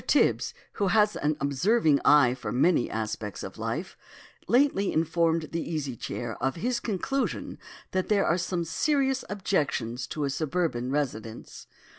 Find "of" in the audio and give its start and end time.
3.43-3.59, 6.41-6.55